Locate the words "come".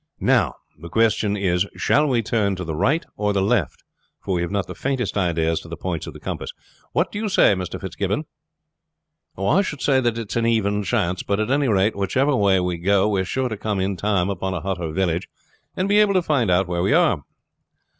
13.57-13.79